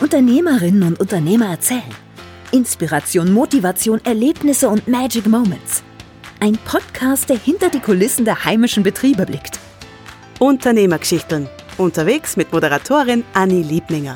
[0.00, 1.82] Unternehmerinnen und Unternehmer erzählen.
[2.52, 5.82] Inspiration, Motivation, Erlebnisse und Magic Moments.
[6.38, 9.58] Ein Podcast, der hinter die Kulissen der heimischen Betriebe blickt.
[10.38, 11.48] Unternehmergeschichten.
[11.78, 14.14] Unterwegs mit Moderatorin Anni Liebninger.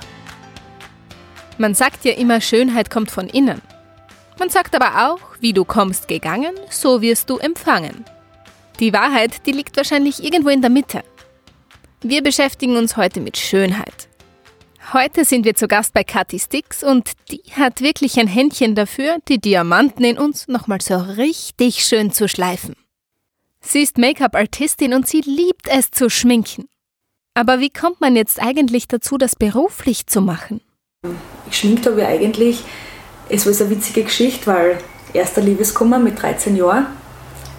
[1.58, 3.60] Man sagt ja immer, Schönheit kommt von innen.
[4.38, 8.04] Man sagt aber auch, wie du kommst gegangen, so wirst du empfangen.
[8.78, 11.02] Die Wahrheit, die liegt wahrscheinlich irgendwo in der Mitte.
[12.02, 14.08] Wir beschäftigen uns heute mit Schönheit.
[14.90, 19.16] Heute sind wir zu Gast bei Kathi Sticks und die hat wirklich ein Händchen dafür,
[19.28, 22.74] die Diamanten in uns nochmal so richtig schön zu schleifen.
[23.60, 26.68] Sie ist Make-up-Artistin und sie liebt es zu schminken.
[27.32, 30.60] Aber wie kommt man jetzt eigentlich dazu, das beruflich zu machen?
[31.48, 32.64] Geschminkt habe ich eigentlich,
[33.28, 34.78] es war eine witzige Geschichte, weil
[35.14, 36.86] erster Liebeskummer mit 13 Jahren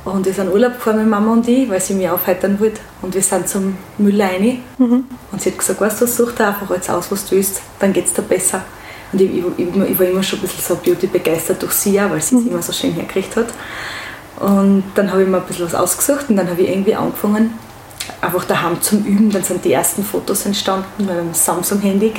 [0.05, 2.81] und wir sind Urlaub gefahren mit Mama und ich, weil sie mich aufheitern wollte.
[3.01, 4.61] Und wir sind zum Müll rein.
[4.77, 5.05] Mhm.
[5.31, 7.93] Und sie hat gesagt, weißt du, such dir einfach jetzt aus, was du willst, dann
[7.93, 8.63] geht es dir besser.
[9.13, 12.09] Und ich, ich, ich, war immer schon ein bisschen so Beauty begeistert durch sie auch,
[12.09, 12.49] weil sie es mhm.
[12.49, 13.47] immer so schön hergekriegt hat.
[14.39, 17.53] Und dann habe ich mir ein bisschen was ausgesucht und dann habe ich irgendwie angefangen,
[18.19, 19.31] einfach daheim zum Üben.
[19.31, 22.11] Dann sind die ersten Fotos entstanden mit einem Samsung-Handy.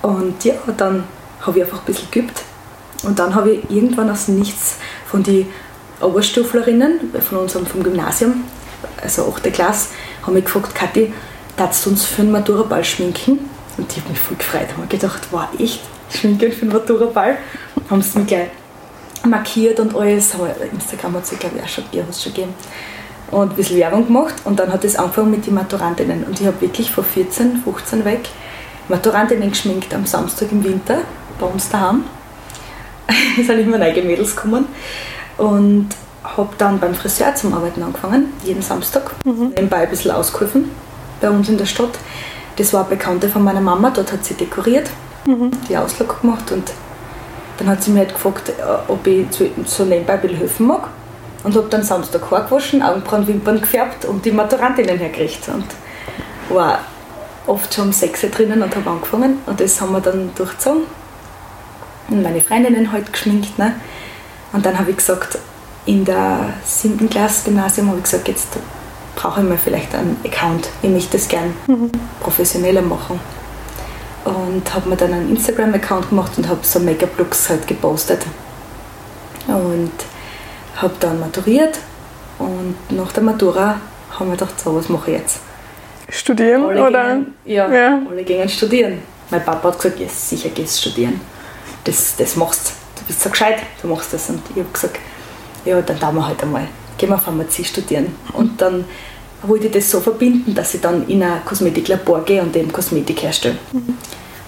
[0.00, 1.04] Und ja, dann
[1.42, 2.42] habe ich einfach ein bisschen geübt.
[3.02, 4.76] Und dann habe ich irgendwann aus nichts
[5.06, 5.46] von den
[6.02, 8.44] Oberstuflerinnen von unserem vom Gymnasium,
[9.02, 9.52] also 8.
[9.52, 9.88] Klasse,
[10.22, 11.12] haben mich gefragt, Kathi,
[11.56, 13.38] darfst du uns für einen Maturaball schminken?
[13.76, 14.66] Und ich habe mich voll gefreut.
[14.68, 15.80] Ich habe gedacht, wow, echt?
[16.10, 17.38] Schminken für einen Maturaball?
[17.88, 18.48] Haben sie mich gleich
[19.24, 20.34] markiert und alles.
[20.72, 22.54] Instagram hat es, glaube ich, auch schon, ja, schon gegeben.
[23.30, 24.34] Und ein bisschen Werbung gemacht.
[24.44, 26.24] Und dann hat es angefangen mit den Maturantinnen.
[26.24, 28.28] Und ich habe wirklich vor 14, 15 weg
[28.88, 30.98] Maturantinnen geschminkt am Samstag im Winter
[31.38, 32.04] bei uns daheim.
[33.40, 34.66] es sind immer neue Mädels gekommen
[35.38, 35.88] und
[36.24, 39.12] habe dann beim Friseur zum Arbeiten angefangen, jeden Samstag.
[39.24, 39.52] Mhm.
[39.54, 40.70] Nebenbei ein bisschen ausgeholfen
[41.20, 41.98] bei uns in der Stadt.
[42.56, 44.90] Das war eine Bekannte von meiner Mama, dort hat sie dekoriert,
[45.26, 45.50] mhm.
[45.68, 46.72] die Auslage gemacht und
[47.58, 48.52] dann hat sie mir halt gefragt, äh,
[48.88, 49.26] ob ich
[49.66, 50.88] so nebenbei ein bisschen helfen mag.
[51.44, 55.48] Und habe dann Samstag Haar gewaschen, Augenbrauen, Wimpern gefärbt und die Maturantinnen hergekriegt.
[55.48, 55.64] Und
[56.50, 56.78] war
[57.46, 60.82] oft schon um 6 Uhr drinnen und habe angefangen und das haben wir dann durchgezogen.
[62.08, 63.58] Und meine Freundinnen halt geschminkt.
[63.58, 63.74] Ne?
[64.52, 65.38] Und dann habe ich gesagt,
[65.86, 67.08] in der 7.
[67.08, 68.48] Klasse Gymnasium habe ich gesagt, jetzt
[69.16, 70.68] brauche ich mir vielleicht einen Account.
[70.82, 71.90] Ich möchte das gern mhm.
[72.20, 73.20] professioneller machen.
[74.24, 78.24] Und habe mir dann einen Instagram-Account gemacht und habe so Make-up-Looks halt gepostet.
[79.48, 79.90] Und
[80.76, 81.78] habe dann maturiert
[82.38, 83.80] und nach der Matura
[84.18, 85.40] haben wir gedacht, so was mache ich jetzt.
[86.08, 87.08] Studieren alle oder?
[87.08, 88.98] Gingen, ja, ja, alle gingen studieren.
[89.30, 91.20] Mein Papa hat gesagt, ja, sicher gehst studieren.
[91.84, 94.30] Das, das machst du bist so gescheit, du machst das.
[94.30, 94.98] Und ich habe gesagt,
[95.64, 98.14] ja, dann tun wir halt einmal, gehen wir Pharmazie studieren.
[98.32, 98.84] Und dann
[99.42, 103.22] wollte ich das so verbinden, dass ich dann in ein Kosmetiklabor gehe und eben Kosmetik
[103.22, 103.58] herstelle.
[103.72, 103.96] Mhm.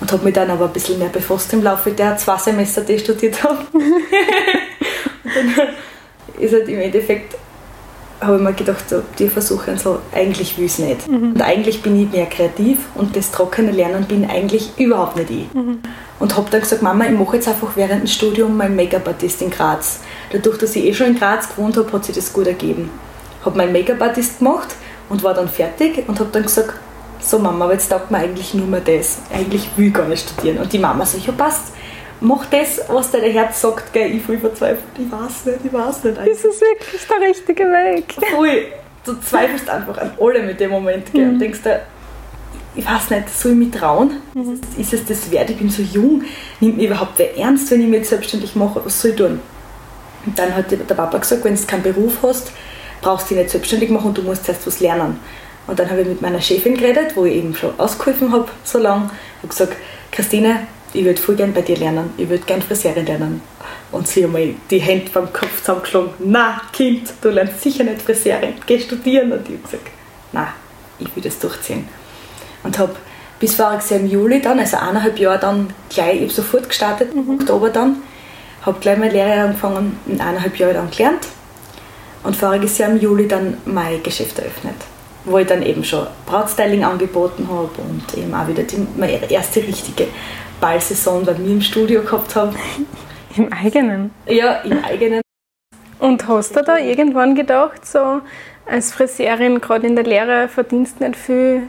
[0.01, 2.95] Und habe mich dann aber ein bisschen mehr befasst im Laufe der zwei Semester, die
[2.95, 3.59] ich studiert habe.
[3.73, 5.69] und dann
[6.39, 7.37] ist halt im Endeffekt
[8.21, 11.09] habe ich mir gedacht, so, die versuchen so, eigentlich will ich es nicht.
[11.09, 11.33] Mhm.
[11.33, 15.55] Und eigentlich bin ich mehr kreativ und das trockene Lernen bin eigentlich überhaupt nicht ich.
[15.55, 15.81] Mhm.
[16.21, 19.51] Und habe dann gesagt, Mama, ich mache jetzt einfach während dem Studium mein Make-up-Artist in
[19.51, 20.01] Graz.
[20.33, 22.91] Dadurch, dass ich eh schon in Graz gewohnt habe, hat sich das gut ergeben.
[23.45, 24.77] Habe meinen Make-up-Artist gemacht
[25.09, 26.75] und war dann fertig und habe dann gesagt,
[27.21, 29.19] so Mama, aber jetzt taugt mir eigentlich nur mehr das.
[29.33, 30.59] Eigentlich will ich gar nicht studieren.
[30.59, 31.73] Und die Mama so, ja passt,
[32.21, 36.05] mach das, was dein Herz sagt, gell, ich voll verzweifelt, ich weiß nicht, ich weiß
[36.05, 36.19] nicht.
[36.19, 36.35] Eigentlich.
[36.35, 38.15] Ist es wirklich der richtige Weg?
[38.33, 38.67] Voll.
[39.05, 41.33] Du zweifelst einfach an allem in dem Moment gell, mhm.
[41.35, 41.83] und denkst dir,
[42.75, 44.23] ich weiß nicht, soll ich mich trauen?
[44.33, 44.55] Mhm.
[44.55, 45.51] Ist, es, ist, es, das wert?
[45.51, 46.23] Ich bin so jung,
[46.61, 48.81] nimmt mich überhaupt wer ernst, wenn ich mich jetzt selbstständig mache?
[48.85, 49.41] Was soll ich tun?
[50.27, 52.51] Und dann hat der Papa gesagt, wenn du keinen Beruf hast,
[53.03, 55.21] brauchst du dich nicht selbstständig machen und du musst erst was lernen.
[55.67, 58.79] Und dann habe ich mit meiner Chefin geredet, wo ich eben schon ausgeholfen habe, so
[58.79, 59.11] lange,
[59.43, 59.75] und gesagt,
[60.11, 63.43] Christine, ich würde voll gern bei dir lernen, ich würde gern Friseurin lernen.
[63.93, 68.03] Und sie hat mal die Hände beim Kopf zusammengeschlagen, na Kind, du lernst sicher nicht
[68.03, 69.33] Friseurin, geh studieren.
[69.33, 69.89] Und ich habe gesagt,
[70.33, 70.49] na,
[70.99, 71.89] ich will das durchziehen.
[72.63, 72.95] Und habe
[73.39, 77.13] bis voriges Jahr im Juli dann, also eineinhalb Jahre dann gleich, ich habe sofort gestartet,
[77.13, 77.41] im mhm.
[77.41, 77.97] Oktober dann,
[78.63, 81.27] habe gleich meine Lehre angefangen, in eineinhalb Jahren dann gelernt
[82.23, 84.77] und voriges Jahr im Juli dann mein Geschäft eröffnet,
[85.25, 89.61] wo ich dann eben schon Brautstyling angeboten habe und eben auch wieder die, meine erste
[89.63, 90.07] richtige
[90.61, 92.55] Ballsaison bei mir im Studio gehabt habe.
[93.37, 94.11] Im eigenen?
[94.27, 95.21] Ja, im eigenen.
[95.99, 98.21] Und hast du da irgendwann gedacht, so
[98.67, 101.65] als Friseurin, gerade in der Lehre, verdienst nicht viel?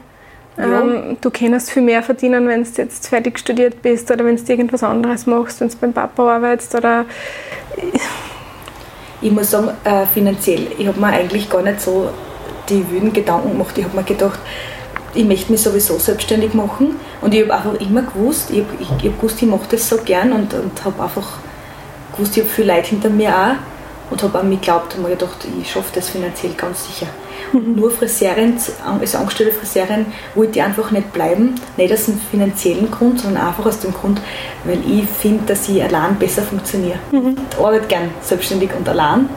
[0.58, 0.82] Ja.
[0.82, 4.44] Ähm, du kannst viel mehr verdienen, wenn du jetzt fertig studiert bist oder wenn du
[4.44, 7.06] irgendwas anderes machst, wenn du beim Papa arbeitest oder...
[9.22, 12.10] Ich muss sagen, äh, finanziell, ich habe mir eigentlich gar nicht so
[12.70, 13.78] die wilden Gedanken gemacht.
[13.78, 14.40] Ich habe mir gedacht,
[15.15, 18.89] ich möchte mich sowieso selbstständig machen und ich habe einfach immer gewusst, ich habe ich,
[19.00, 21.27] ich hab gewusst, ich mache das so gern und, und habe einfach
[22.13, 25.09] gewusst, ich habe viele Leute hinter mir auch und habe an mich geglaubt und mir
[25.09, 27.07] gedacht, ich schaffe das finanziell ganz sicher.
[27.53, 28.56] Und nur Friseurin,
[29.00, 33.65] als angestellte Friseurin wollte ich einfach nicht bleiben, nicht aus einem finanziellen Grund, sondern einfach
[33.65, 34.19] aus dem Grund,
[34.63, 37.00] weil ich finde, dass ich allein besser funktioniere.
[37.12, 37.38] Mhm.
[37.50, 39.29] Ich arbeite gern selbstständig und allein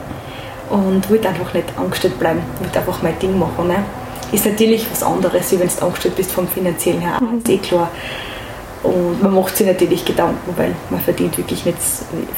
[0.69, 3.67] und wollte einfach nicht angestellt bleiben, ich wollte einfach mein Ding machen.
[3.67, 3.83] Ne?
[4.31, 7.39] Ist natürlich was anderes, wie wenn du angestellt bist vom finanziellen her, mhm.
[7.39, 7.89] ist eh klar.
[8.83, 11.77] Und man macht sich natürlich Gedanken, weil man verdient wirklich nicht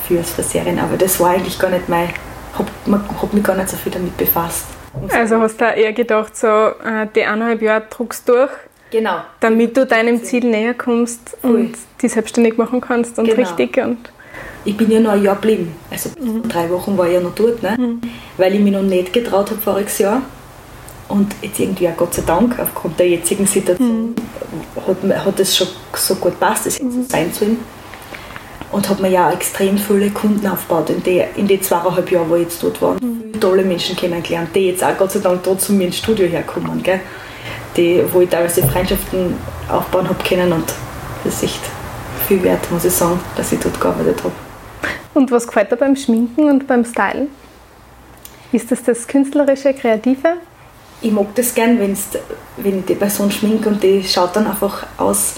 [0.07, 2.09] viel als Friseurin, aber das war eigentlich gar nicht mein,
[2.57, 4.65] hab, man hat mich gar nicht so viel damit befasst.
[5.09, 8.49] Also hast du eher gedacht, so äh, die eineinhalb Jahre druckst durch,
[8.89, 9.21] genau.
[9.39, 11.51] damit du deinem Ziel näher kommst Voll.
[11.51, 13.39] und die selbstständig machen kannst und genau.
[13.39, 13.77] richtig.
[13.77, 14.11] Und
[14.65, 15.75] ich bin ja noch ein Jahr geblieben.
[15.89, 16.47] Also mhm.
[16.47, 17.75] drei Wochen war ich ja noch dort, ne?
[17.77, 18.01] Mhm.
[18.37, 20.21] weil ich mich noch nicht getraut habe voriges Jahr.
[21.11, 25.11] Und jetzt irgendwie auch Gott sei Dank, aufgrund der jetzigen Situation, mhm.
[25.11, 27.03] hat, hat es schon so gut passt, das jetzt mhm.
[27.03, 27.57] sein sollen.
[28.71, 32.35] Und habe mir ja extrem viele Kunden aufgebaut in den in die zweieinhalb Jahren, wo
[32.35, 32.93] ich jetzt dort war.
[32.93, 33.23] Mhm.
[33.23, 36.27] Viele tolle Menschen kennengelernt, die jetzt auch Gott sei Dank dort zu mir ins Studio
[36.27, 36.81] herkommen.
[36.81, 37.01] Gell?
[37.75, 39.35] Die, wo ich teilweise Freundschaften
[39.69, 40.73] aufbauen habe können und
[41.25, 41.61] das ist echt
[42.25, 44.33] viel wert, muss ich sagen, dass ich dort gearbeitet habe.
[45.13, 47.27] Und was gefällt dir beim Schminken und beim Stylen?
[48.53, 50.37] Ist das das künstlerische, kreative?
[51.01, 52.07] Ich mag das gern, wenn's,
[52.57, 55.33] wenn die Person schminkt und die schaut dann einfach aus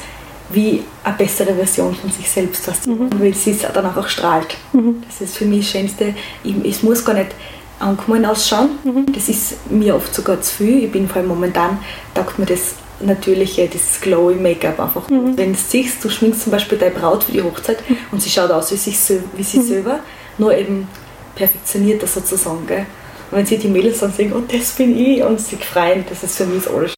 [0.49, 3.09] wie eine bessere Version von sich selbst, was mhm.
[3.19, 4.55] weil sie dann einfach strahlt.
[4.73, 5.03] Mhm.
[5.07, 6.13] Das ist für mich das Schönste.
[6.43, 7.31] Ich, es muss gar nicht
[7.79, 8.69] angekommen ausschauen.
[8.83, 9.11] Mhm.
[9.13, 10.83] Das ist mir oft sogar zu viel.
[10.83, 11.79] Ich bin vor allem momentan,
[12.13, 15.09] taugt mir das natürliche, dieses glowy Make-up einfach.
[15.09, 15.37] Mhm.
[15.37, 17.97] Wenn du siehst, du schminkst zum Beispiel deine Braut für die Hochzeit mhm.
[18.11, 18.97] und sie schaut aus wie, sich,
[19.35, 19.63] wie sie mhm.
[19.63, 19.99] selber,
[20.37, 20.87] nur eben
[21.35, 22.65] perfektionierter sozusagen.
[22.67, 22.85] Gell?
[23.33, 26.21] Und wenn sie die Mädels dann sehen, oh, das bin ich, und sie freuen, das
[26.21, 26.93] ist für mich das alles.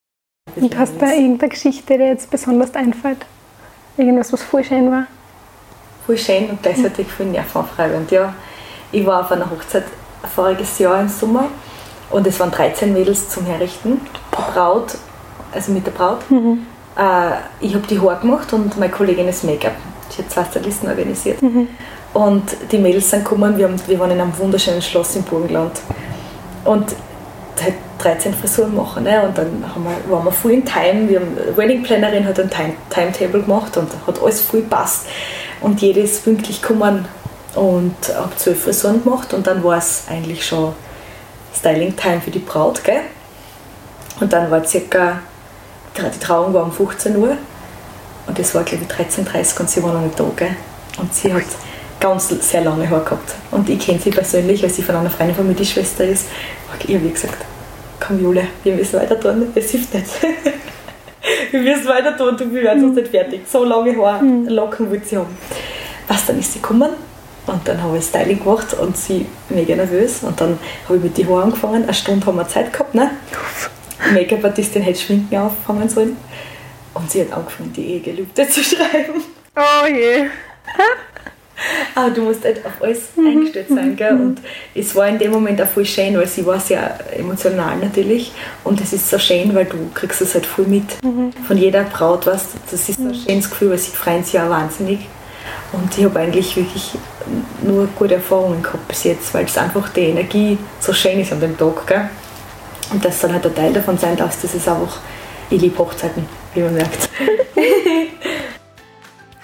[0.58, 3.20] Und hast du da irgendeine Geschichte, die dir jetzt besonders einfällt?
[3.96, 5.08] Irgendwas, was voll schön war?
[6.06, 8.36] Voll schön und gleichzeitig voll nervenaufreibend, ja.
[8.92, 9.86] Ich war auf einer Hochzeit
[10.36, 11.48] voriges Jahr im Sommer
[12.10, 14.02] und es waren 13 Mädels zum Herrichten.
[14.14, 14.98] Die Braut
[15.54, 16.30] also mit der Braut.
[16.30, 16.66] Mhm.
[16.98, 17.32] Äh,
[17.62, 19.76] ich habe die Haare gemacht und meine Kollegin ist Make-up.
[20.10, 21.42] Sie hat zwei Stylisten organisiert.
[21.42, 21.70] Mhm.
[22.14, 25.82] Und die Mädels sind gekommen, wir, haben, wir waren in einem wunderschönen Schloss im Burgenland.
[26.66, 26.96] Und
[27.62, 29.04] halt 13 Frisuren machen.
[29.04, 29.22] Ne?
[29.22, 31.08] Und dann haben wir, waren wir voll in Time.
[31.08, 35.08] Wir haben, Wedding Plannerin hat ein Time, Timetable gemacht und hat alles voll passt.
[35.62, 37.08] Und jede ist pünktlich gekommen
[37.56, 39.34] und habe zwölf Frisuren gemacht.
[39.34, 40.74] Und dann war es eigentlich schon
[41.58, 42.84] Styling Time für die Braut.
[42.84, 43.02] Gell?
[44.20, 45.20] Und dann war circa
[45.98, 47.38] die Trauung war um 15 Uhr
[48.28, 50.26] und es war glaube ich 13.30 Uhr und sie war noch nicht da.
[50.36, 50.56] Gell?
[50.98, 51.44] Und sie hat
[52.00, 53.36] ganz sehr lange Haare gehabt.
[53.52, 56.28] Und ich kenne sie persönlich, weil sie von einer Freundin von mir die Schwester ist.
[56.72, 57.46] Und ich habe gesagt,
[58.00, 60.08] komm Jule, wir müssen weiter tun, es hilft nicht.
[61.52, 63.42] wir müssen weiter tun, wir werden sonst nicht fertig.
[63.48, 64.48] So lange Haare, mhm.
[64.50, 65.38] Locken will sie haben.
[66.08, 66.92] Was, dann ist sie gekommen
[67.48, 70.24] und dann habe ich Styling gemacht und sie mega nervös.
[70.24, 71.84] Und dann habe ich mit den Haaren angefangen.
[71.84, 72.96] Eine Stunde haben wir Zeit gehabt.
[72.96, 73.12] Ne?
[74.14, 76.18] Make-up-Artistin hätte Schminken auffangen sollen.
[76.94, 79.22] Und sie hat angefangen, die Ehegelübde zu schreiben.
[79.56, 80.26] Oh je.
[81.96, 83.28] Aber du musst halt auf alles mhm.
[83.28, 83.96] eingestellt sein.
[83.96, 84.14] Gell?
[84.14, 84.42] Und
[84.74, 88.32] es war in dem Moment auch voll schön, weil sie war sehr emotional natürlich.
[88.64, 91.02] Und es ist so schön, weil du kriegst es halt voll mit.
[91.04, 91.32] Mhm.
[91.48, 93.16] Von jeder Braut, was das ist so ein mhm.
[93.16, 95.00] schönes Gefühl, weil sie freuen sich auch wahnsinnig.
[95.72, 96.92] Und ich habe eigentlich wirklich
[97.62, 101.40] nur gute Erfahrungen gehabt bis jetzt, weil es einfach die Energie so schön ist an
[101.40, 101.88] dem Tag.
[101.88, 102.10] Gell?
[102.92, 105.00] Und das soll halt ein Teil davon sein, dass das ist einfach,
[105.50, 107.10] ich liebe Hochzeiten, wie man merkt.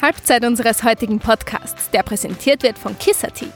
[0.01, 3.47] Halbzeit unseres heutigen Podcasts, der präsentiert wird von Kissati.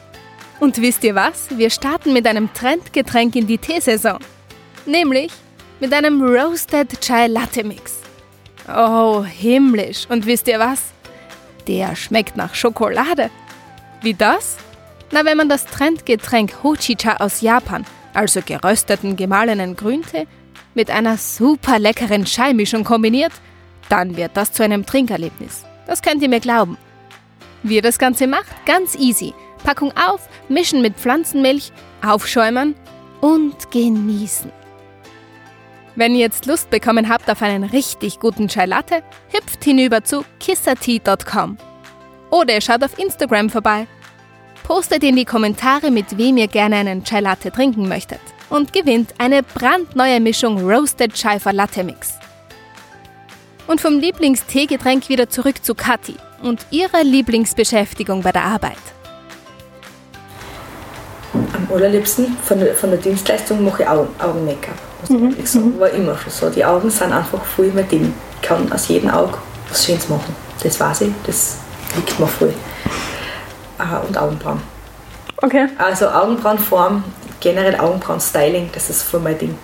[0.60, 1.48] Und wisst ihr was?
[1.58, 4.20] Wir starten mit einem Trendgetränk in die Teesaison.
[4.86, 5.32] Nämlich
[5.80, 8.00] mit einem Roasted Chai Latte Mix.
[8.68, 10.06] Oh, himmlisch.
[10.08, 10.94] Und wisst ihr was?
[11.68, 13.30] Der schmeckt nach Schokolade.
[14.02, 14.58] Wie das?
[15.12, 17.86] Na, wenn man das Trendgetränk Hochicha aus Japan
[18.16, 20.26] also gerösteten gemahlenen Grüntee,
[20.74, 23.34] mit einer super leckeren Scheimischung kombiniert,
[23.90, 25.65] dann wird das zu einem Trinkerlebnis.
[25.86, 26.78] Das könnt ihr mir glauben.
[27.64, 28.66] Wie ihr das Ganze macht?
[28.66, 29.34] Ganz easy.
[29.64, 31.72] Packung auf, mischen mit Pflanzenmilch,
[32.06, 32.76] aufschäumen
[33.22, 34.52] und genießen.
[35.96, 39.02] Wenn ihr jetzt Lust bekommen habt auf einen richtig guten Chai Latte,
[39.32, 41.58] hüpft hinüber zu kissatea.com.
[42.30, 43.88] Oder ihr schaut auf Instagram vorbei
[44.66, 49.14] Postet in die Kommentare, mit wem ihr gerne einen Chai Latte trinken möchtet und gewinnt
[49.20, 52.16] eine brandneue Mischung Roasted Chai Latte Mix.
[53.68, 58.78] Und vom Lieblingsteegetränk wieder zurück zu Kathi und ihrer Lieblingsbeschäftigung bei der Arbeit.
[61.34, 64.76] Am allerliebsten von der, von der Dienstleistung mache ich Augen-Make-up.
[65.02, 65.80] muss ich ehrlich sagen.
[65.80, 66.50] War immer schon so.
[66.50, 68.14] Die Augen sind einfach voll mein Ding.
[68.36, 69.38] Ich kann aus jedem Auge
[69.70, 70.36] was Schönes machen.
[70.62, 71.58] Das weiß ich, das
[71.96, 72.54] liegt mir voll.
[73.78, 74.62] Ah, und Augenbrauen.
[75.38, 75.68] Okay.
[75.78, 77.04] Also Augenbrauenform,
[77.40, 79.58] generell Augenbrauen-Styling, das ist voll mein Ding.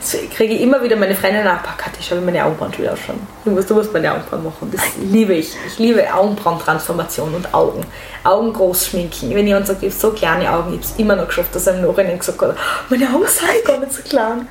[0.00, 2.92] Das kriege ich immer wieder meine Freunde nach, "Boah, Kathi, schau, wie meine Augenbrauen wieder
[2.92, 3.18] ausschauen.
[3.44, 4.70] Du musst, du musst meine Augenbrauen machen.
[4.72, 5.54] Das liebe ich.
[5.66, 7.84] Ich liebe Augenbrauentransformation und Augen.
[8.22, 9.34] Augen groß schminken.
[9.34, 11.66] Wenn jemand sagt, ich habe so kleine Augen, ich habe es immer noch geschafft, dass
[11.66, 12.56] er im Nachhinein gesagt hat,
[12.88, 14.46] meine Augen seien gar nicht so klein.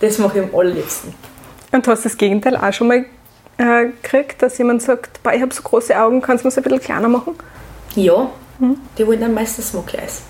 [0.00, 1.14] Das mache ich am allerliebsten.
[1.72, 3.04] Und du hast das Gegenteil auch schon mal
[3.56, 6.56] äh, gekriegt, dass jemand sagt, "Boah, ich habe so große Augen, kannst du mir es
[6.58, 7.34] ein bisschen kleiner machen?
[7.96, 8.28] Ja,
[8.98, 10.22] die wollen dann meistens Smoky Eyes.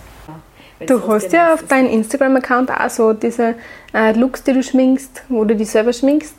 [0.86, 3.54] Du hast ja auf deinem Instagram-Account auch so diese
[3.92, 6.34] äh, Looks, die du schminkst, wo du dich selber schminkst.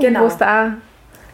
[0.00, 0.24] Genau.
[0.24, 0.76] Wo du da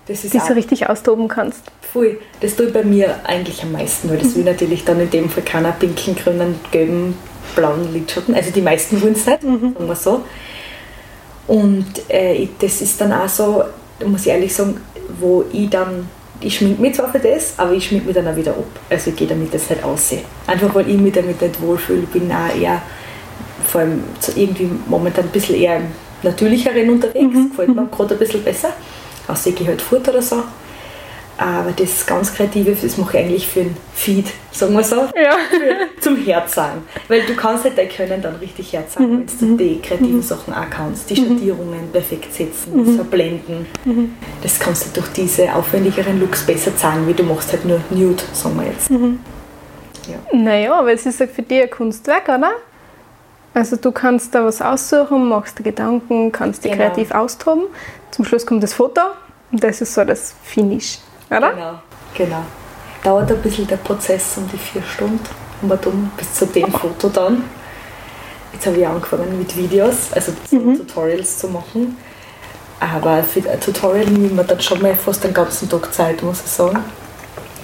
[0.07, 1.63] das ist dich auch so richtig austoben kannst.
[1.93, 2.19] Voll.
[2.41, 5.31] Das tue ich bei mir eigentlich am meisten, weil das will natürlich dann in dem
[5.31, 7.17] Fall keiner pinken, grünen, gelben,
[7.55, 8.35] blauen Lidschatten.
[8.35, 10.23] Also die meisten wollen es nicht, sagen wir so.
[11.47, 13.65] Und äh, das ist dann auch so,
[14.05, 14.81] muss ich ehrlich sagen,
[15.21, 16.09] wo ich dann,
[16.45, 18.67] ich schminke mich zwar für das, aber ich schminke mich dann auch wieder ab.
[18.91, 20.23] Also ich gehe damit das nicht aussehen.
[20.47, 22.03] Einfach weil ich mich damit nicht wohlfühle.
[22.03, 22.83] Bin auch eher,
[23.67, 24.05] vor allem
[24.37, 25.87] irgendwie momentan ein bisschen eher im
[26.23, 27.35] natürlicheren unterwegs.
[27.51, 28.71] Gefällt mir gerade ein bisschen besser.
[29.27, 30.43] Außer ich gehe halt fort oder so.
[31.37, 34.97] Aber das ganz Kreative, das mache ich eigentlich für den Feed, sagen wir so.
[35.17, 35.37] Ja.
[36.01, 36.83] Zum Herzsagen.
[37.09, 40.71] Weil du kannst halt dein Können dann richtig herzsagen, wenn du die kreativen Sachen auch
[40.71, 41.11] kannst.
[41.11, 43.67] Die Schattierungen perfekt setzen, das Verblenden.
[44.43, 48.23] Das kannst du durch diese aufwendigeren Looks besser zeigen, wie du machst halt nur Nude,
[48.33, 48.91] sagen wir jetzt.
[50.33, 52.53] Naja, aber es ist ja für dich ein Kunstwerk, oder?
[53.55, 56.85] Also du kannst da was aussuchen, machst dir Gedanken, kannst dich Genau.
[56.85, 57.65] kreativ austoben.
[58.11, 59.01] Zum Schluss kommt das Foto
[59.53, 60.99] und das ist so das Finish,
[61.37, 61.53] oder?
[61.53, 61.79] Genau,
[62.15, 62.45] genau.
[63.03, 65.21] Dauert ein bisschen der Prozess um die vier Stunden
[65.61, 67.45] und wir tun bis zu dem Foto dann.
[68.53, 71.97] Jetzt habe ich angefangen mit Videos, also so Tutorials zu machen.
[72.81, 76.43] Aber für ein Tutorial nimmt man dann schon mal fast den ganzen Tag Zeit, muss
[76.45, 76.85] ich sagen.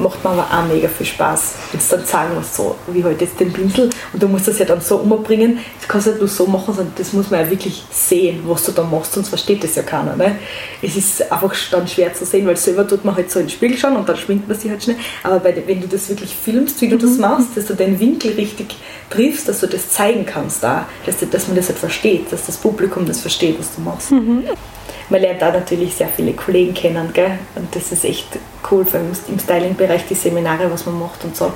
[0.01, 1.55] Macht mir aber auch mega viel Spaß.
[1.73, 4.65] Jetzt dann sagen wir so, wie halt jetzt den Pinsel und du musst das ja
[4.65, 5.59] dann so umbringen.
[5.79, 8.65] Das kannst du nicht nur so machen, sondern das muss man ja wirklich sehen, was
[8.65, 10.17] du da machst, sonst versteht das ja keiner.
[10.17, 10.37] Ne?
[10.83, 13.51] Es ist einfach dann schwer zu sehen, weil selber tut man halt so in den
[13.51, 14.97] Spiegel schauen und dann schminkt man sich halt schnell.
[15.23, 18.33] Aber bei, wenn du das wirklich filmst, wie du das machst, dass du den Winkel
[18.33, 18.77] richtig
[19.11, 22.57] triffst, dass du das zeigen kannst da, dass, dass man das halt versteht, dass das
[22.57, 24.11] Publikum das versteht, was du machst.
[25.11, 27.39] Man lernt da natürlich sehr viele Kollegen kennen, gell?
[27.57, 28.29] und das ist echt
[28.71, 31.53] cool, vor allem im Styling-Bereich, die Seminare, was man macht und so.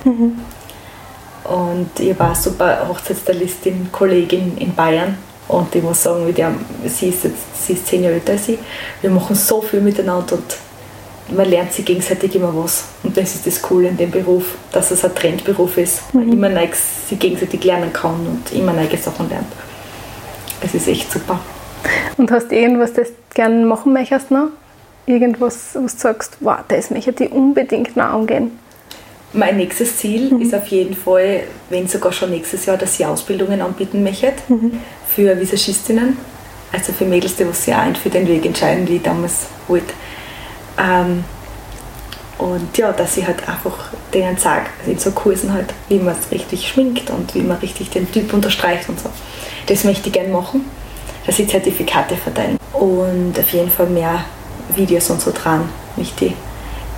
[1.45, 5.17] Und ich war super Hochzeitsstylistin, Kollegin in Bayern.
[5.47, 6.55] Und ich muss sagen, mit der,
[6.87, 8.59] sie, ist jetzt, sie ist zehn Jahre älter als ich.
[9.03, 12.85] Wir machen so viel miteinander und man lernt sich gegenseitig immer was.
[13.03, 16.15] Und das ist das Coole in dem Beruf, dass es ein Trendberuf ist.
[16.15, 19.53] Man immer neu sich gegenseitig lernen kann und immer neue Sachen lernt.
[20.63, 21.39] Es ist echt super.
[22.17, 24.49] Und hast du irgendwas, das du gerne machen möchtest noch?
[25.07, 28.59] Irgendwas, wo du sagst, wow, das möchte ich unbedingt noch angehen.
[29.33, 33.61] Mein nächstes Ziel ist auf jeden Fall, wenn sogar schon nächstes Jahr, dass ich Ausbildungen
[33.61, 34.33] anbieten möchte
[35.09, 36.17] für Visagistinnen.
[36.73, 39.93] Also für Mädels, die was sich auch für den Weg entscheiden, wie ich damals wollte.
[40.79, 41.25] Ähm,
[42.39, 46.31] und ja, dass ich halt einfach denen sage, in so Kursen halt, wie man es
[46.31, 49.09] richtig schminkt und wie man richtig den Typ unterstreicht und so.
[49.67, 50.65] Das möchte ich gerne machen,
[51.27, 52.59] dass ich Zertifikate verteilen.
[52.73, 54.25] Und auf jeden Fall mehr
[54.75, 55.69] Videos und so dran.
[55.97, 56.35] Wichtig.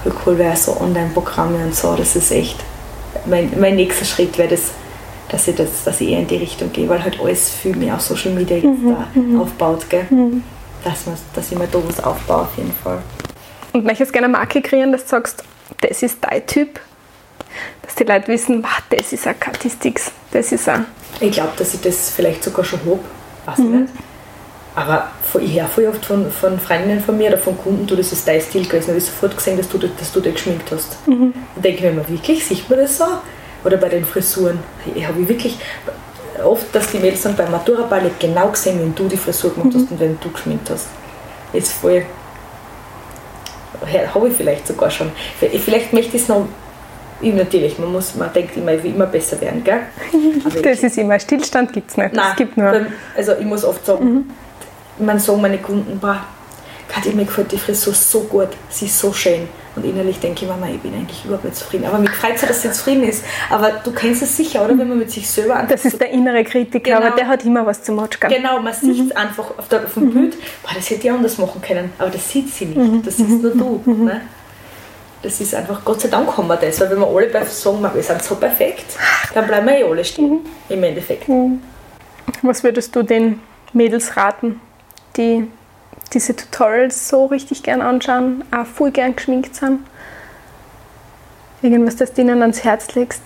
[0.03, 1.95] Voll cool wäre so Online-Programme und so.
[1.95, 2.59] Das ist echt.
[3.27, 4.71] Mein, mein nächster Schritt wäre das,
[5.29, 7.95] dass ich, das, dass ich eher in die Richtung gehe, weil halt alles viel mehr
[7.95, 10.07] auf Social Media jetzt da aufbaut, gell?
[10.85, 13.03] Dass, man, dass ich mir da was aufbaue auf jeden Fall.
[13.73, 15.43] Und möchtest gerne eine Marke kreieren, dass du sagst,
[15.81, 16.81] das ist dein Typ?
[17.83, 20.87] Dass die Leute wissen, wow, das ist ein Katistix, das ist ein...
[21.21, 23.01] Ich glaube, dass ich das vielleicht sogar schon habe,
[23.47, 23.93] weiß ich nicht.
[24.77, 25.09] Aber
[25.41, 28.29] ich höre voll oft von, von Freundinnen von mir oder von Kunden, du, das ist
[28.29, 28.89] dein Stil gewesen.
[28.89, 30.99] habe ich sofort gesehen, dass du, dass du dich geschminkt hast.
[31.07, 33.05] Und denke ich mir immer, wirklich, sieht man das so?
[33.65, 34.59] Oder bei den Frisuren.
[34.95, 35.59] Ich habe ich wirklich
[36.45, 39.71] oft, dass die Mädels sagen, beim Maturaball, ich genau gesehen, wenn du die Frisur gemacht
[39.75, 40.89] hast und wenn du geschminkt hast.
[41.55, 42.05] Ist voll.
[44.15, 45.11] Habe ich vielleicht sogar schon.
[45.39, 46.47] Vielleicht möchte ich es noch.
[47.23, 49.81] Ich, natürlich, man, muss, man denkt immer, ich will immer besser werden, gell?
[50.45, 52.13] Aber Das ist immer, Stillstand gibt es nicht.
[52.13, 52.71] Nein, es gibt nur...
[52.71, 54.29] beim- also ich muss oft sagen,
[54.99, 56.21] man sagen meine Kunden, boah,
[56.89, 59.49] Katja, mir gefällt die Frisur so gut, sie ist so schön.
[59.75, 61.85] Und innerlich denke ich, Mama, ich bin eigentlich überhaupt nicht zufrieden.
[61.85, 63.23] Aber mir freut es, dass sie zufrieden ist.
[63.51, 64.79] Aber du kennst es sicher, oder?
[64.79, 67.07] Wenn man mit sich selber Das ist der innere Kritiker, Genau.
[67.09, 68.31] aber der hat immer was zu matschern.
[68.31, 71.37] Genau, man sieht es einfach auf, der, auf dem Bild, boah, das hätte ich anders
[71.37, 71.93] machen können.
[71.99, 73.07] Aber das sieht sie nicht.
[73.07, 73.83] Das ist nur du.
[73.85, 74.23] Ne?
[75.23, 76.81] Das ist einfach, Gott sei Dank haben wir das.
[76.81, 78.97] Weil wenn wir alle sagen, wir sind so perfekt,
[79.35, 80.41] dann bleiben wir eh alle stehen.
[80.71, 81.29] Im Endeffekt.
[82.43, 83.41] Was würdest du den
[83.75, 84.59] Mädels raten,
[85.17, 85.47] die
[86.13, 89.81] diese Tutorials so richtig gern anschauen, auch voll gern geschminkt sind?
[91.63, 93.23] Irgendwas, das du ihnen ans Herz legst?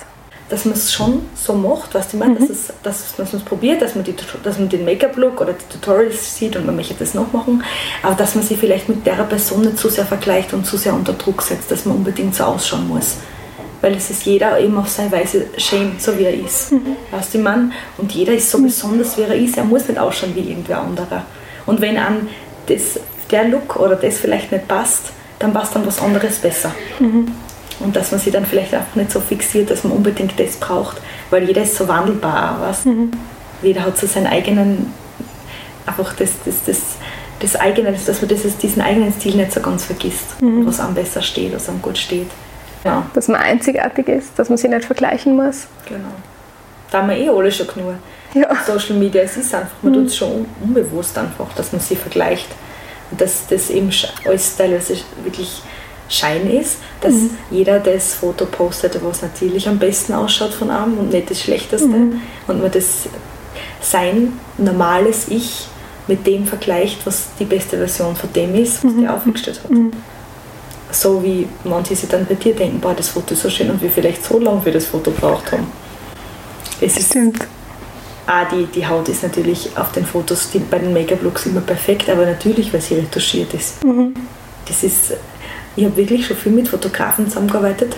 [0.48, 2.38] Dass man es schon so macht, was ich meine, mhm.
[2.40, 5.52] dass, es, dass, dass man es probiert, dass man, die, dass man den Make-up-Look oder
[5.52, 7.62] die Tutorials sieht und man möchte das noch machen,
[8.02, 10.94] aber dass man sich vielleicht mit der Person nicht zu sehr vergleicht und zu sehr
[10.94, 13.18] unter Druck setzt, dass man unbedingt so ausschauen muss
[13.80, 16.72] weil es ist jeder eben auf seine Weise schön, so wie er ist.
[16.72, 16.96] Mhm.
[17.10, 17.72] Weißt du, Mann?
[17.96, 18.64] Und jeder ist so mhm.
[18.64, 19.56] besonders, wie er ist.
[19.56, 21.24] Er muss nicht ausschauen wie irgendwer anderer.
[21.70, 22.28] Und wenn an
[22.66, 22.98] das,
[23.30, 26.74] der Look oder das vielleicht nicht passt, dann passt dann was anderes besser.
[26.98, 27.30] Mhm.
[27.78, 31.00] Und dass man sich dann vielleicht auch nicht so fixiert, dass man unbedingt das braucht,
[31.30, 32.60] weil jeder ist so wandelbar.
[32.60, 32.86] Weißt?
[32.86, 33.12] Mhm.
[33.62, 34.92] Jeder hat so seinen eigenen,
[35.86, 36.78] einfach das, das, das,
[37.38, 40.66] das eigene, dass man das, diesen eigenen Stil nicht so ganz vergisst, mhm.
[40.66, 42.30] was einem besser steht, was einem gut steht.
[42.84, 43.06] Ja.
[43.14, 45.68] Dass man einzigartig ist, dass man sich nicht vergleichen muss.
[45.88, 46.08] Genau.
[46.90, 47.94] Da haben wir eh alle schon genug.
[48.34, 48.48] Ja.
[48.66, 49.96] Social Media, es ist einfach, man mhm.
[49.96, 52.48] tut es schon unbewusst einfach, dass man sie vergleicht.
[53.10, 53.90] Und dass das eben
[54.24, 55.62] alles teilweise wirklich
[56.08, 57.30] Schein ist, dass mhm.
[57.50, 61.88] jeder das Foto postet, was natürlich am besten ausschaut von einem und nicht das Schlechteste.
[61.88, 62.20] Mhm.
[62.46, 63.08] Und man das
[63.80, 65.66] sein normales Ich
[66.06, 69.02] mit dem vergleicht, was die beste Version von dem ist, was mhm.
[69.02, 69.70] der aufgestellt hat.
[69.70, 69.92] Mhm
[70.92, 73.80] so wie manche sich dann bei dir denken, boah, das Foto ist so schön und
[73.82, 75.66] wir vielleicht so lange für das Foto braucht haben.
[76.80, 77.46] Es ist, Stimmt.
[78.32, 82.08] Ah, die, die Haut ist natürlich auf den Fotos, die, bei den Make-up-Looks immer perfekt,
[82.08, 83.82] aber natürlich, weil sie retuschiert ist.
[83.84, 84.14] Mhm.
[84.68, 85.14] Das ist,
[85.74, 87.96] ich habe wirklich schon viel mit Fotografen zusammengearbeitet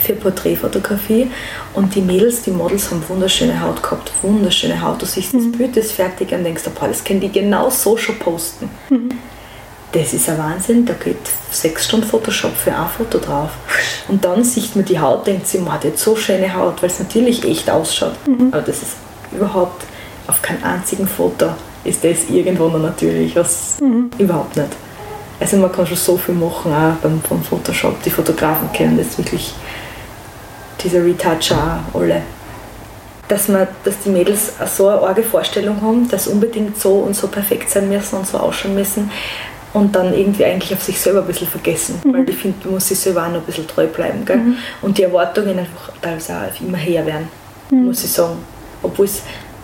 [0.00, 1.30] für Porträtfotografie
[1.74, 5.00] und die Mädels, die Models haben wunderschöne Haut gehabt, wunderschöne Haut.
[5.00, 5.52] Du siehst mhm.
[5.52, 8.68] das Bild ist fertig und denkst, boah, das können die genau so schon posten.
[8.90, 9.10] Mhm
[9.92, 11.16] das ist ein Wahnsinn, da geht
[11.50, 13.50] sechs Stunden Photoshop für ein Foto drauf.
[14.08, 16.90] Und dann sieht man die Haut, denkt sie, man hat jetzt so schöne Haut, weil
[16.90, 18.14] es natürlich echt ausschaut.
[18.26, 18.48] Mhm.
[18.52, 18.96] Aber das ist
[19.36, 19.84] überhaupt
[20.26, 21.50] auf keinem einzigen Foto
[21.84, 24.10] ist das irgendwo noch natürlich, was mhm.
[24.18, 24.70] überhaupt nicht.
[25.38, 28.02] Also man kann schon so viel machen, auch beim, beim Photoshop.
[28.02, 29.54] Die Fotografen kennen das wirklich,
[30.82, 32.22] diese Retoucher alle.
[33.28, 37.26] Dass, man, dass die Mädels so eine arge Vorstellung haben, dass unbedingt so und so
[37.26, 39.10] perfekt sein müssen und so ausschauen müssen,
[39.76, 42.00] und dann irgendwie eigentlich auf sich selber ein bisschen vergessen.
[42.02, 42.14] Mhm.
[42.14, 44.24] Weil ich finde, man muss sich selber auch noch ein bisschen treu bleiben.
[44.24, 44.38] Gell?
[44.38, 44.56] Mhm.
[44.80, 47.28] Und die Erwartungen einfach teilweise auch immer höher werden,
[47.70, 47.84] mhm.
[47.84, 48.38] muss ich sagen.
[48.86, 49.22] Obwohl es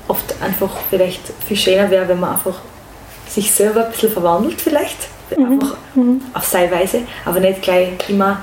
[0.08, 2.60] oft einfach vielleicht viel schöner wäre, wenn man einfach
[3.28, 5.08] sich selber ein bisschen verwandelt vielleicht.
[5.36, 5.52] Mhm.
[5.52, 6.20] Einfach mhm.
[6.34, 8.40] auf seine Weise, aber nicht gleich immer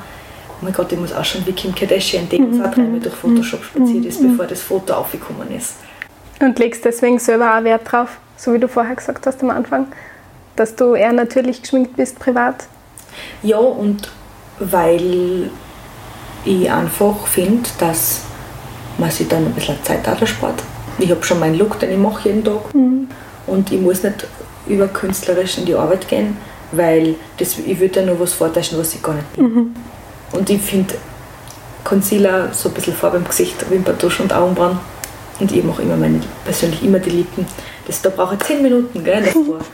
[0.49, 2.63] oh mein Gott, ich muss auch schon wie Kim Kardashian denken, mhm.
[2.63, 5.75] dreimal durch Photoshop spaziert ist, bevor das Foto aufgekommen ist.
[6.41, 9.87] Und legst deswegen selber auch Wert drauf, so wie du vorher gesagt hast am Anfang?
[10.59, 12.67] dass du eher natürlich geschminkt bist privat?
[13.41, 14.11] Ja, und
[14.59, 15.49] weil
[16.43, 18.25] ich einfach finde, dass
[18.99, 20.61] man sich dann ein bisschen Zeit spart.
[20.97, 22.73] Ich habe schon meinen Look, den ich mache jeden Tag.
[22.73, 23.07] Mhm.
[23.47, 24.27] Und ich muss nicht
[24.67, 26.37] überkünstlerisch in die Arbeit gehen,
[26.71, 29.45] weil das, ich würde ja nur was vortäuschen, was ich gar nicht bin.
[29.45, 29.75] Mhm.
[30.31, 30.95] Und ich finde
[31.83, 34.77] Concealer, so ein bisschen Farbe im Gesicht, Wimperntusch und Augenbrauen.
[35.39, 37.47] Und ich mache immer meine, persönlich immer die Lippen.
[37.87, 39.59] Das, da brauche ich 10 Minuten gell, davor.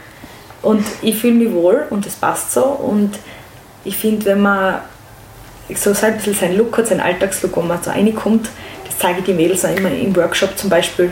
[0.66, 2.64] Und ich fühle mich wohl und das passt so.
[2.64, 3.12] Und
[3.84, 4.80] ich finde, wenn man
[5.76, 8.50] so ein bisschen seinen Look hat, seinen Alltagslook, wo man so reinkommt,
[9.00, 11.12] zeige ich die Mädels auch immer im Workshop zum Beispiel,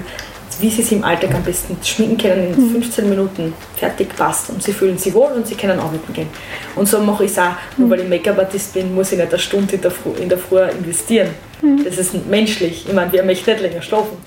[0.59, 3.09] wie sie sich im Alltag am besten schminken können, in 15 mhm.
[3.09, 6.27] Minuten fertig passt und sie fühlen sich wohl und sie können arbeiten gehen.
[6.75, 9.39] Und so mache ich es auch, nur weil ich Make-up-Artist bin, muss ich nicht eine
[9.39, 11.29] Stunde in der, Früh, in der Früh investieren.
[11.61, 11.83] Mhm.
[11.83, 12.85] Das ist menschlich.
[12.87, 14.17] Ich meine, wer möchte nicht länger schlafen?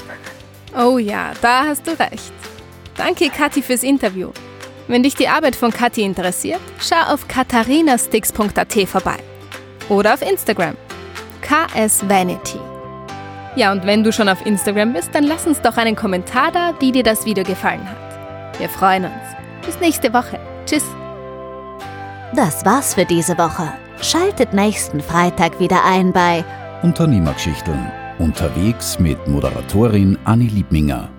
[0.77, 2.33] Oh ja, da hast du recht.
[2.97, 4.31] Danke, Kathi, fürs Interview.
[4.89, 9.17] Wenn dich die Arbeit von Kathi interessiert, schau auf katharinasticks.at vorbei.
[9.89, 10.77] Oder auf Instagram.
[11.41, 12.76] KS Vanity.
[13.57, 16.75] Ja, und wenn du schon auf Instagram bist, dann lass uns doch einen Kommentar da,
[16.79, 18.59] wie dir das Video gefallen hat.
[18.59, 19.15] Wir freuen uns.
[19.65, 20.39] Bis nächste Woche.
[20.67, 20.85] Tschüss.
[22.35, 23.73] Das war's für diese Woche.
[24.03, 26.45] Schaltet nächsten Freitag wieder ein bei
[26.83, 27.91] Unternehmergeschichten.
[28.19, 31.16] Unterwegs mit Moderatorin Anni Liebminger.